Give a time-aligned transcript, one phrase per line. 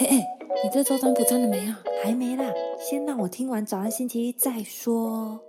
[0.00, 0.16] 哎哎，
[0.64, 1.80] 你这周占卜占了没啊？
[2.02, 2.44] 还没啦，
[2.80, 5.40] 先让我听完早安星期一再说。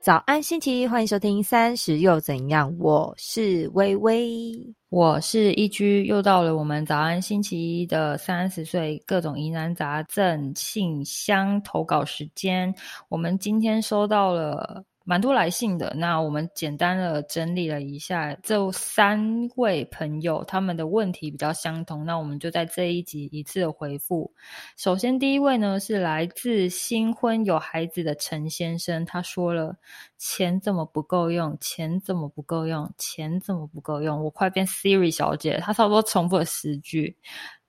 [0.00, 2.76] 早安星期一，欢迎收听三十又怎样？
[2.80, 4.52] 我是微微，
[4.88, 12.74] 我是一居，又到了我们早安星期一的三十岁各种疑难杂症信箱投稿时间。
[13.08, 14.84] 我们今天收到了。
[15.04, 24.32] 蛮多来信的，那我们简单的整理了一下，这三位朋友他们的问题比较相同，那我们就在这一集一次的回复。
[24.76, 29.76] 首先，第一位呢是来自新婚有孩子的陈先生，他说了
[30.18, 31.56] ：“钱怎么不够用？
[31.60, 32.92] 钱怎么不够用？
[32.96, 37.16] 钱怎么不够用？”我快变 Siri 小姐，他差不多重复了十句。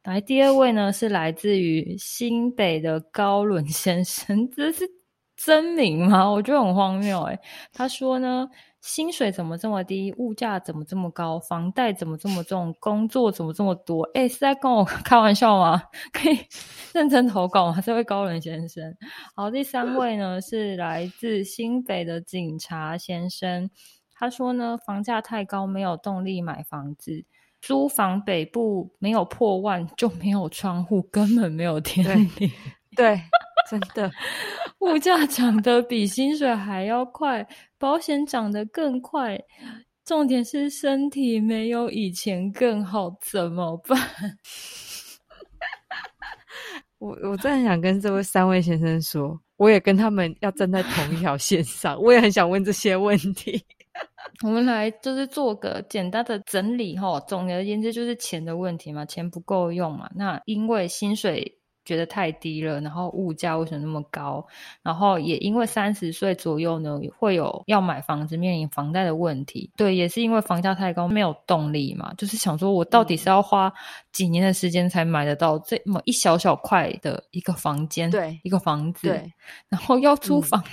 [0.04, 5.03] 来，第二位呢是来自于新北的高伦先生， 这是。
[5.46, 6.30] 真名吗？
[6.30, 7.40] 我觉得很荒谬哎。
[7.74, 8.48] 他说呢，
[8.82, 10.14] 薪水怎么这么低？
[10.18, 11.40] 物价怎么这么高？
[11.40, 12.74] 房贷怎么这么重？
[12.80, 14.04] 工作怎么这么多？
[14.14, 15.82] 哎，是在跟我 开玩笑吗？
[16.14, 16.38] 可以
[16.94, 17.82] 认真投稿吗？
[17.82, 18.96] 这位高人先生。
[19.36, 23.70] 好，第三位呢是来自新北的警察先生。
[24.16, 27.26] 他说呢，房价太高，没有动力买房子。
[27.62, 32.06] 租房北部没有破万就没有窗户，根本没有天
[32.38, 32.52] 理。
[32.96, 33.22] 对。
[33.80, 34.12] 真的，
[34.80, 37.48] 物价涨得比薪水还要快，
[37.80, 39.42] 保险涨得更快，
[40.06, 43.98] 重点是身体没有以前更好，怎么办？
[47.00, 53.66] 我我真的很想跟这位三位先生说，我也跟他们要站在同一条线上，我也很想问这些问题。
[54.44, 61.58] 我们来就是做个简单的整理哈，总而言之就是钱的问题嘛，钱不够用嘛，那因为薪水。
[61.86, 64.46] 觉得太低了，然后物价为什么那么高？
[64.82, 69.72] 然后也因为三十岁左右呢，会有要买房子面临房贷的问题。
[69.76, 72.14] 对，也是因为房价太高，没有动力嘛。
[72.18, 73.72] 就是想说，我到底是要花
[74.12, 79.34] 几年的时间才买得到这么一小小块的一个房间，对，一个房子，对，
[79.70, 80.64] 然后要租房。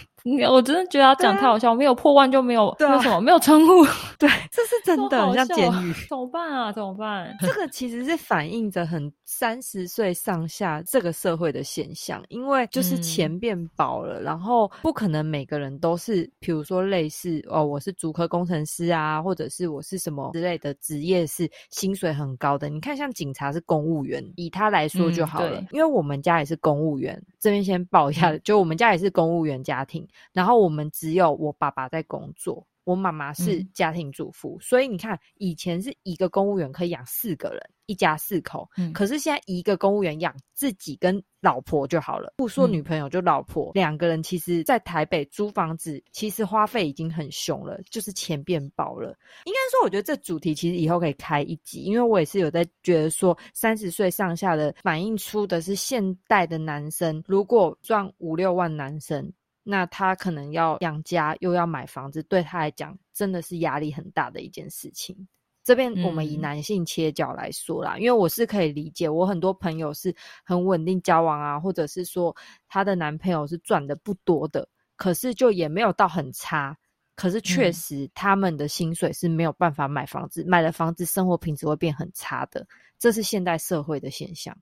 [0.50, 3.84] 我真的觉得他讲太好笑，没有破万就没有为什么没有称呼？
[4.18, 5.92] 对，这是真的，像监狱。
[6.08, 6.72] 怎么办啊？
[6.72, 7.34] 怎么办？
[7.40, 22.68] 这个其实是反映着很三十岁上下这个社会的现象，因为就是钱变薄了，然后不可能每个人都是，比如说类似哦，我是主科工程师啊，或者是我是什么之类的职业是薪水很高的。
[22.68, 27.20] 你看，像警察是公务员，以他来说就好了，因为我们家也是公务员。
[27.40, 30.06] 这边先报一下，就我们家也是公务员家庭。
[30.32, 38.68] 然后我们只有我爸爸在工作，我妈妈是家庭主妇，所以你看，以前是一个公务员可以养四个人，一家四口。
[38.76, 49.16] 嗯，可是现在一个公务员养自己跟老婆就好了，不说女朋友，就老婆两个人，其实在台北租房子，其实花费已经很凶了，就是钱变薄了。
[49.44, 59.32] 应该说，我觉得这主题其实以后可以开一集，因为我也是有在觉得说，三十岁上下的反映出的是现代的男生，如果赚五六万，男生。
[59.62, 65.28] 那他可能要养家，又要买房子，对他来讲真的是压力很大的一件事情。
[65.62, 70.12] 这边我们以男性切角来说啦，因为我是可以理解，我很多朋友是
[70.42, 72.34] 很稳定交往啊，或者是说
[72.66, 74.66] 她的男朋友是赚的不多的，
[74.96, 76.76] 可是就也没有到很差，
[77.14, 82.66] 可是确实他们的薪水是没有办法买房子，买了房子生活品质会变很差的，
[82.98, 84.56] 这是现代社会的现象。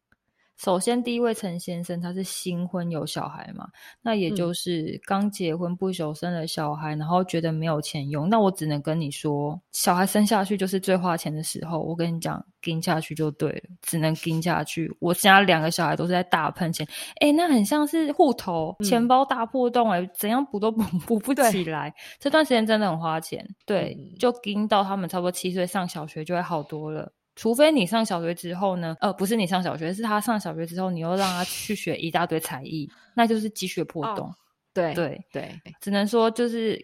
[0.58, 3.68] 首先，第一位陈先生他是新婚有小孩嘛，
[4.02, 8.28] 那也就是刚结婚不久生了小孩，然后觉得没有钱用。
[8.28, 11.78] 那我只能跟你说，小孩生下去就是最花钱的时候。
[11.78, 14.92] 我跟你讲，跟下去就对了，只能跟下去。
[14.98, 16.86] 我家两个小孩都是在大喷钱，
[17.20, 21.94] 哎，那很像是户头钱包大破洞，哎，怎样补都补 补不起来。
[22.18, 27.12] 这段时间真的很花钱，对，就跟到他们差不多七岁上小学就会好多了。
[27.38, 34.28] 除非你上小学之后呢，呃，不是你上小学，是他上小学之后，你又让他去学一大堆才艺，那就是积血破洞。
[34.74, 36.76] 对对对，只能说就是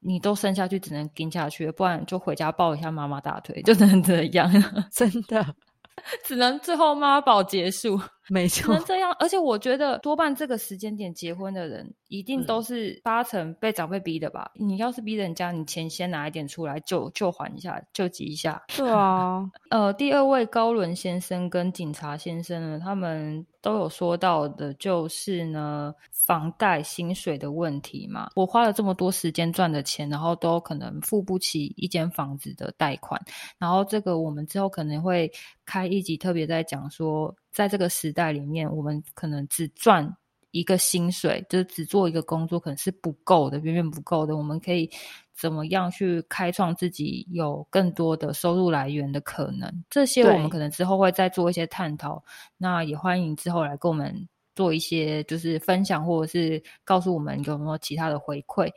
[0.00, 4.50] 你都生下去，只能跟下去，不然就回家抱一下妈妈大腿，就 能这样，
[4.90, 5.54] 真的，
[6.26, 7.96] 只能最后妈宝结束。
[8.30, 14.52] 没错，能这样，而且我觉得多半这个时间点结婚的人，一定都是八成被长辈逼的吧？
[14.54, 18.62] 你要是逼人家，你钱先拿一点出来，救救还一下，救急一下。
[18.76, 28.30] 对啊， 呃，第二位高伦先生跟警察先生呢，他们都有说到的，就是呢，房贷、薪水的问题嘛。
[28.36, 33.20] 我花了这么多时间赚的钱，然后都可能付不起一间房子的贷款，
[33.58, 35.28] 然后这个我们之后可能会
[35.66, 37.34] 开一集特别在讲说。
[37.52, 40.16] 在这个时代里面，我们可能只赚
[40.52, 44.36] 一个薪水，就是只做一个工作，可能是不够的，远远不够的。
[44.36, 44.90] 我们可以
[45.36, 49.84] 怎么样去开创自己有更多的收入来源的可能？
[49.88, 52.22] 这些我们可能之后会再做一些探讨。
[52.56, 58.68] 那也欢迎之后来跟我们做一些就是分享，或者是告诉我们有没有其他的回馈。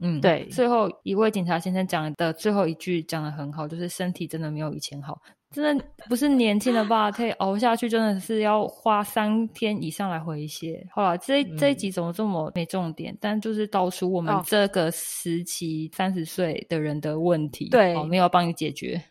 [0.00, 0.48] 嗯，对。
[0.50, 5.20] 最后一位警察先生讲的最后一句讲的很好，就是身体真的没有以前好。
[5.50, 7.10] 真的不是年轻的吧？
[7.10, 10.86] 可以熬下去，真的是要花三天以上来回血。
[10.92, 13.16] 好了，这这一集怎么这么没重点？
[13.20, 17.70] 但就是道出我们这个时期三十岁的人的问题。
[17.70, 19.02] 对，我没有帮你解决。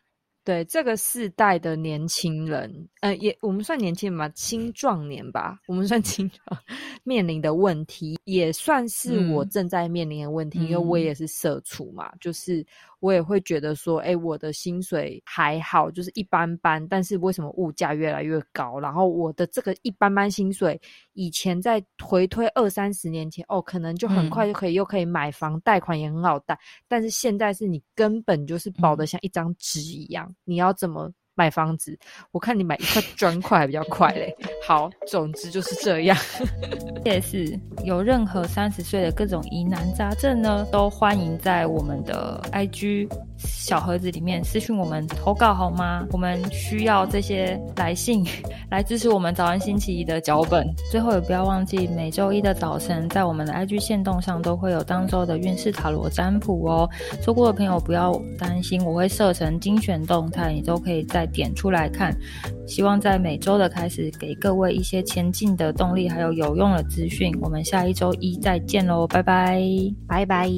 [0.44, 6.62] 对这个世代的年轻人，呃，也我们算年轻人吧，青壮年吧， 我们算青壮
[7.04, 12.66] 面临的问题，也算是我正在面临的问题，因为我也是社畜嘛，就是
[13.00, 18.80] 我也会觉得说，哎，我的薪水还好，就是一般般，但是为什么物价越来越高？
[18.80, 20.80] 然后我的这个一般般薪水，
[21.14, 26.58] 以前在回推二三十年前，哦，可能就很快就可以又可以买房，贷款也很好贷，
[26.88, 30.34] 但是现在是你根本就是薄的像一张纸一样。
[30.44, 31.98] 你要怎么买房子？
[32.32, 34.36] 我看你买一块砖块还比较快嘞。
[34.66, 36.18] 好，总之就是这样。
[37.06, 43.08] 也是有任何三十岁的各种疑难杂症呢，都欢迎在我们的 IG。
[43.38, 46.06] 小盒子里面私讯我们投稿好吗？
[46.12, 48.26] 我们需要这些来信
[48.70, 50.68] 来支持我们早安星期一的脚本。
[50.92, 56.90] 最后也不要忘记每周一的早晨，在我们的 IG 线动上都会有当周的运势塔罗占卜哦。
[57.22, 62.16] 错过的朋友不要担心，我会设成精选动态，你都可以再点出来看。
[62.68, 67.32] 希望在每周的开始给各位一些前进的动力，还有有用的资讯。
[67.42, 69.62] 我们下一周一再见喽，拜拜，
[70.08, 70.50] 拜拜。